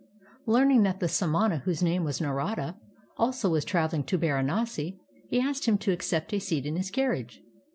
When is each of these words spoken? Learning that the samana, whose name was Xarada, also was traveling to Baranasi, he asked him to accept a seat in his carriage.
Learning 0.47 0.81
that 0.81 0.99
the 0.99 1.07
samana, 1.07 1.57
whose 1.59 1.83
name 1.83 2.03
was 2.03 2.17
Xarada, 2.17 2.75
also 3.17 3.51
was 3.51 3.63
traveling 3.63 4.03
to 4.05 4.17
Baranasi, 4.17 4.99
he 5.29 5.39
asked 5.39 5.65
him 5.67 5.77
to 5.77 5.91
accept 5.91 6.33
a 6.33 6.39
seat 6.39 6.65
in 6.65 6.75
his 6.75 6.89
carriage. 6.89 7.43